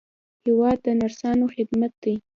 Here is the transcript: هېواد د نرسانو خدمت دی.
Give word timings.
هېواد 0.45 0.77
د 0.85 0.87
نرسانو 0.99 1.45
خدمت 1.55 1.93
دی. 2.03 2.15